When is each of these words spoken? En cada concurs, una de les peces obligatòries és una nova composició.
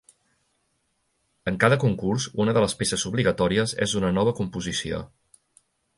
En 1.51 1.59
cada 1.65 1.77
concurs, 1.83 2.27
una 2.45 2.55
de 2.59 2.63
les 2.65 2.75
peces 2.81 3.05
obligatòries 3.11 3.77
és 3.87 3.95
una 4.01 4.11
nova 4.19 4.37
composició. 4.41 5.07